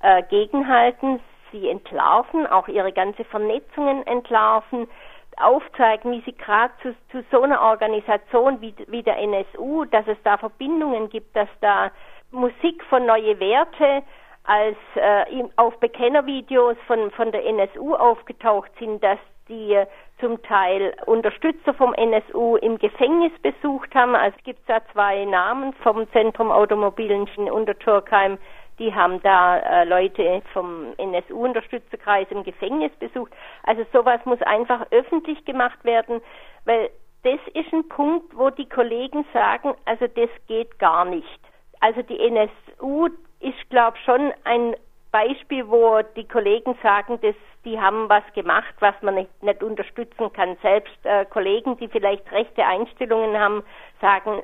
äh, 0.00 0.22
gegenhalten, 0.30 1.20
sie 1.52 1.68
entlarven, 1.68 2.46
auch 2.46 2.68
ihre 2.68 2.92
ganze 2.92 3.24
Vernetzungen 3.24 4.06
entlarven, 4.06 4.88
aufzeigen, 5.36 6.12
wie 6.12 6.22
sie 6.22 6.32
gerade 6.32 6.72
zu, 6.82 6.94
zu, 7.10 7.24
so 7.30 7.42
einer 7.42 7.60
Organisation 7.60 8.60
wie, 8.60 8.74
wie 8.88 9.02
der 9.02 9.18
NSU, 9.18 9.84
dass 9.84 10.06
es 10.06 10.16
da 10.24 10.36
Verbindungen 10.38 11.08
gibt, 11.08 11.34
dass 11.36 11.48
da 11.60 11.90
Musik 12.30 12.82
von 12.84 13.06
Neue 13.06 13.38
Werte 13.38 14.02
als 14.44 14.76
äh, 14.94 15.44
auf 15.56 15.78
Bekennervideos 15.80 16.76
von, 16.86 17.10
von 17.10 17.32
der 17.32 17.44
NSU 17.44 17.94
aufgetaucht 17.94 18.70
sind, 18.78 19.02
dass 19.02 19.18
die 19.48 19.80
zum 20.20 20.42
Teil 20.42 20.94
Unterstützer 21.06 21.74
vom 21.74 21.94
NSU 21.94 22.56
im 22.56 22.78
Gefängnis 22.78 23.32
besucht 23.42 23.94
haben. 23.94 24.14
Also 24.14 24.36
es 24.38 24.44
gibt 24.44 24.68
da 24.68 24.80
zwei 24.92 25.24
Namen 25.24 25.72
vom 25.82 26.10
Zentrum 26.12 26.50
Automobilen 26.50 27.28
in 27.36 27.50
Untertürkheim, 27.50 28.38
die 28.78 28.94
haben 28.94 29.22
da 29.22 29.58
äh, 29.58 29.84
Leute 29.84 30.42
vom 30.52 30.94
NSU-Unterstützerkreis 30.98 32.26
im 32.30 32.44
Gefängnis 32.44 32.92
besucht. 32.98 33.32
Also 33.62 33.84
sowas 33.92 34.20
muss 34.24 34.40
einfach 34.42 34.86
öffentlich 34.90 35.44
gemacht 35.44 35.82
werden, 35.84 36.20
weil 36.64 36.90
das 37.22 37.40
ist 37.54 37.72
ein 37.72 37.88
Punkt, 37.88 38.36
wo 38.36 38.50
die 38.50 38.68
Kollegen 38.68 39.24
sagen, 39.32 39.74
also 39.84 40.06
das 40.06 40.30
geht 40.46 40.78
gar 40.78 41.04
nicht. 41.04 41.40
Also 41.80 42.02
die 42.02 42.20
NSU 42.20 43.08
ist, 43.40 43.70
glaube 43.70 43.96
ich, 43.96 44.04
schon 44.04 44.32
ein 44.44 44.76
Beispiel, 45.10 45.66
wo 45.68 46.02
die 46.14 46.28
Kollegen 46.28 46.76
sagen, 46.82 47.18
dass 47.22 47.34
die 47.64 47.80
haben 47.80 48.08
was 48.08 48.22
gemacht, 48.34 48.74
was 48.80 48.94
man 49.02 49.16
nicht, 49.16 49.42
nicht 49.42 49.62
unterstützen 49.62 50.32
kann. 50.32 50.56
Selbst 50.62 50.94
äh, 51.04 51.24
Kollegen, 51.24 51.76
die 51.78 51.88
vielleicht 51.88 52.30
rechte 52.30 52.64
Einstellungen 52.64 53.38
haben, 53.38 53.62
sagen, 54.00 54.42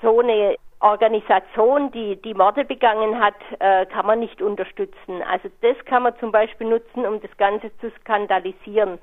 so 0.00 0.20
eine 0.20 0.56
Organisation, 0.84 1.90
die 1.92 2.20
die 2.20 2.34
Morde 2.34 2.62
begangen 2.66 3.18
hat, 3.18 3.34
äh, 3.58 3.86
kann 3.86 4.04
man 4.04 4.20
nicht 4.20 4.42
unterstützen. 4.42 5.22
Also 5.22 5.48
das 5.62 5.82
kann 5.86 6.02
man 6.02 6.14
zum 6.18 6.30
Beispiel 6.30 6.68
nutzen, 6.68 7.06
um 7.06 7.22
das 7.22 7.34
Ganze 7.38 7.74
zu 7.78 7.90
skandalisieren. 8.00 8.98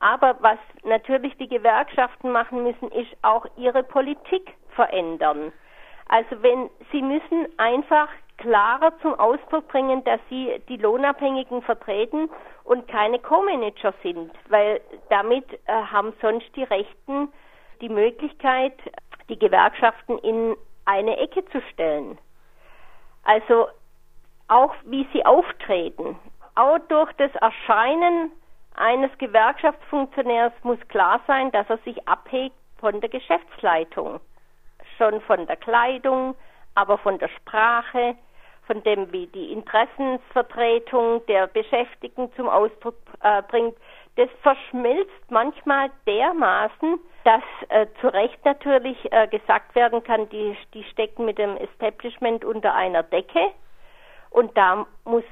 Aber 0.00 0.36
was 0.40 0.58
natürlich 0.82 1.36
die 1.36 1.48
Gewerkschaften 1.48 2.32
machen 2.32 2.62
müssen, 2.62 2.90
ist 2.90 3.14
auch 3.20 3.44
ihre 3.58 3.82
Politik 3.82 4.54
verändern. 4.70 5.52
Also 6.08 6.42
wenn 6.42 6.70
sie 6.90 7.02
müssen 7.02 7.46
einfach 7.58 8.08
klarer 8.38 8.98
zum 9.02 9.14
Ausdruck 9.14 9.68
bringen, 9.68 10.04
dass 10.04 10.20
sie 10.30 10.58
die 10.70 10.78
Lohnabhängigen 10.78 11.60
vertreten 11.60 12.30
und 12.64 12.88
keine 12.88 13.18
Co-Manager 13.18 13.92
sind, 14.02 14.30
weil 14.48 14.80
damit 15.10 15.44
äh, 15.52 15.72
haben 15.72 16.14
sonst 16.22 16.48
die 16.56 16.64
Rechten 16.64 17.30
die 17.82 17.90
Möglichkeit, 17.90 18.72
die 19.28 19.38
Gewerkschaften 19.38 20.16
in 20.18 20.56
eine 20.86 21.18
Ecke 21.18 21.44
zu 21.46 21.60
stellen. 21.72 22.18
Also 23.24 23.68
auch 24.48 24.74
wie 24.84 25.06
sie 25.12 25.24
auftreten. 25.24 26.18
Auch 26.54 26.78
durch 26.88 27.12
das 27.14 27.34
Erscheinen 27.34 28.30
eines 28.74 29.10
Gewerkschaftsfunktionärs 29.18 30.52
muss 30.62 30.78
klar 30.88 31.20
sein, 31.26 31.50
dass 31.52 31.68
er 31.68 31.78
sich 31.78 32.08
abhegt 32.08 32.56
von 32.78 33.00
der 33.00 33.10
Geschäftsleitung. 33.10 34.20
Schon 34.96 35.20
von 35.22 35.46
der 35.46 35.56
Kleidung, 35.56 36.34
aber 36.74 36.98
von 36.98 37.18
der 37.18 37.28
Sprache, 37.28 38.16
von 38.66 38.82
dem, 38.82 39.12
wie 39.12 39.26
die 39.28 39.52
Interessensvertretung 39.52 41.24
der 41.26 41.46
Beschäftigten 41.46 42.32
zum 42.34 42.48
Ausdruck 42.48 42.96
äh, 43.22 43.42
bringt. 43.42 43.76
Das 44.16 44.28
verschmilzt 44.42 45.30
manchmal 45.30 45.90
dermaßen, 46.06 46.98
dass 47.26 47.42
äh, 47.70 47.86
zu 48.00 48.06
Recht 48.06 48.44
natürlich 48.44 48.96
äh, 49.12 49.26
gesagt 49.26 49.74
werden 49.74 50.04
kann, 50.04 50.28
die, 50.28 50.56
die 50.74 50.84
stecken 50.84 51.24
mit 51.24 51.38
dem 51.38 51.56
Establishment 51.56 52.44
unter 52.44 52.72
einer 52.74 53.02
Decke 53.02 53.50
und 54.30 54.56
da 54.56 54.86
muss 55.04 55.24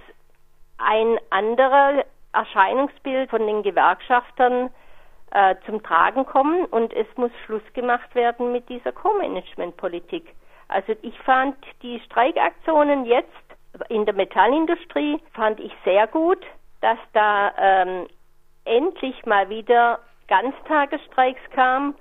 ein 0.79 1.19
anderer 1.31 2.05
Erscheinungsbild 2.33 3.31
von 3.31 3.47
den 3.47 3.63
Gewerkschaftern 3.63 4.71
äh, 5.31 5.55
zum 5.67 5.85
Tragen 5.85 6.27
kommen 6.27 6.65
und 6.65 6.93
es 6.93 7.07
muss 7.17 7.31
Schluss 7.47 7.63
gemacht 7.75 8.13
werden 8.17 8.51
mit 8.51 8.69
dieser 8.69 8.91
Co-Management-Politik. 8.91 10.35
Also 10.67 10.95
ich 11.03 11.17
fand 11.21 11.57
die 11.83 12.01
Streikaktionen 12.01 13.05
jetzt 13.05 13.29
in 13.89 14.05
der 14.05 14.15
Metallindustrie 14.15 15.21
fand 15.33 15.61
ich 15.61 15.73
sehr 15.85 16.07
gut, 16.07 16.45
dass 16.81 16.99
da 17.13 17.53
ähm, 17.57 18.07
endlich 18.65 19.25
mal 19.27 19.49
wieder 19.49 20.01
Ganztagesstreiks 20.29 21.41
kam, 21.55 21.95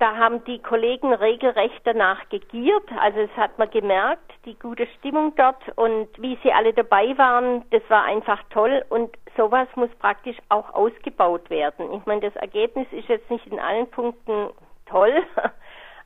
da 0.00 0.16
haben 0.16 0.42
die 0.44 0.58
Kollegen 0.60 1.12
regelrecht 1.12 1.82
danach 1.84 2.28
gegiert. 2.30 2.88
Also 2.98 3.20
es 3.20 3.30
hat 3.36 3.58
man 3.58 3.70
gemerkt, 3.70 4.32
die 4.46 4.58
gute 4.58 4.86
Stimmung 4.98 5.34
dort 5.36 5.62
und 5.76 6.08
wie 6.16 6.38
sie 6.42 6.50
alle 6.52 6.72
dabei 6.72 7.16
waren, 7.18 7.68
das 7.70 7.82
war 7.88 8.04
einfach 8.04 8.42
toll 8.48 8.82
und 8.88 9.10
sowas 9.36 9.68
muss 9.74 9.90
praktisch 9.98 10.38
auch 10.48 10.72
ausgebaut 10.72 11.50
werden. 11.50 11.92
Ich 11.92 12.06
meine, 12.06 12.22
das 12.22 12.34
Ergebnis 12.36 12.86
ist 12.92 13.08
jetzt 13.08 13.30
nicht 13.30 13.46
in 13.46 13.60
allen 13.60 13.90
Punkten 13.90 14.48
toll, 14.86 15.22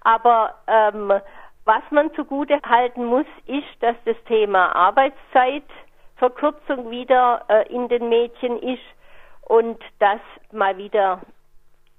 aber 0.00 0.56
ähm, 0.66 1.12
was 1.64 1.82
man 1.90 2.12
zugute 2.14 2.60
halten 2.68 3.04
muss, 3.04 3.26
ist, 3.46 3.80
dass 3.80 3.94
das 4.04 4.16
Thema 4.26 4.74
Arbeitszeitverkürzung 4.74 6.90
wieder 6.90 7.44
äh, 7.48 7.72
in 7.72 7.86
den 7.88 8.08
Mädchen 8.08 8.58
ist 8.58 8.82
und 9.46 9.78
dass 9.98 10.20
mal 10.52 10.76
wieder 10.78 11.20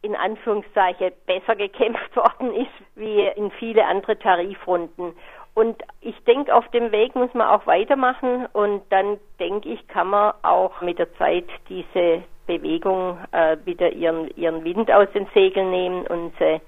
in 0.01 0.15
Anführungszeichen 0.15 1.11
besser 1.25 1.55
gekämpft 1.55 2.15
worden 2.15 2.53
ist 2.53 2.71
wie 2.95 3.21
in 3.21 3.51
viele 3.51 3.85
andere 3.85 4.17
Tarifrunden. 4.17 5.13
Und 5.55 5.81
ich 6.01 6.21
denke, 6.25 6.53
auf 6.53 6.67
dem 6.71 6.91
Weg 6.91 7.15
muss 7.15 7.33
man 7.33 7.47
auch 7.47 7.65
weitermachen 7.65 8.45
und 8.51 8.83
dann 8.89 9.17
denke 9.39 9.69
ich, 9.69 9.87
kann 9.87 10.09
man 10.09 10.33
auch 10.43 10.81
mit 10.81 10.99
der 10.99 11.13
Zeit 11.15 11.45
diese 11.69 12.23
Bewegung 12.45 13.17
äh, 13.31 13.57
wieder 13.63 13.91
ihren, 13.91 14.29
ihren 14.35 14.63
Wind 14.65 14.91
aus 14.91 15.07
den 15.13 15.27
Segeln 15.33 15.71
nehmen 15.71 16.05
und 16.07 16.33
sie 16.37 16.59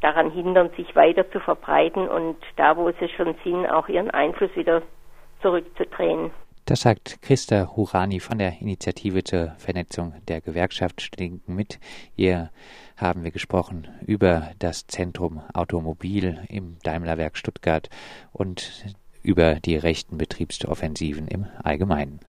daran 0.00 0.30
hindern, 0.30 0.70
sich 0.76 0.94
weiter 0.96 1.30
zu 1.30 1.38
verbreiten 1.38 2.08
und 2.08 2.36
da, 2.56 2.76
wo 2.76 2.90
sie 2.90 3.08
schon 3.10 3.36
sind, 3.44 3.66
auch 3.66 3.88
ihren 3.88 4.10
Einfluss 4.10 4.54
wieder 4.56 4.82
zurückzudrehen. 5.40 6.32
Das 6.64 6.82
sagt 6.82 7.20
Christa 7.22 7.72
Hurani 7.74 8.20
von 8.20 8.38
der 8.38 8.60
Initiative 8.60 9.24
zur 9.24 9.52
Vernetzung 9.58 10.14
der 10.28 10.40
Gewerkschaft 10.40 11.02
Stinken 11.02 11.56
mit. 11.56 11.80
Ihr 12.14 12.50
haben 12.96 13.24
wir 13.24 13.32
gesprochen 13.32 13.88
über 14.06 14.52
das 14.60 14.86
Zentrum 14.86 15.42
Automobil 15.54 16.44
im 16.48 16.76
Daimlerwerk 16.84 17.36
Stuttgart 17.36 17.90
und 18.32 18.84
über 19.22 19.56
die 19.56 19.76
rechten 19.76 20.18
Betriebsoffensiven 20.18 21.26
im 21.26 21.46
Allgemeinen. 21.62 22.20